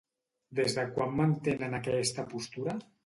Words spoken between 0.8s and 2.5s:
quan mantenen aquesta